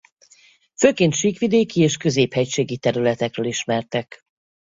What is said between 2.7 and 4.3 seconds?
területekről ismertek.